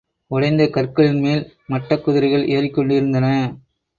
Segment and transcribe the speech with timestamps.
[0.31, 3.27] உடைந்த கற்களின்மேல், மட்டக் குதிரைகள் ஏறிக்கொண்டிருந்தன.